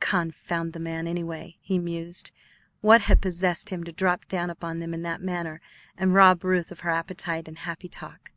[0.00, 1.58] Confound the man, anyway!
[1.60, 2.30] he mused;
[2.80, 5.60] what had possessed him to drop down upon them in that manner
[5.98, 8.30] and rob Ruth of her appetite and happy talk?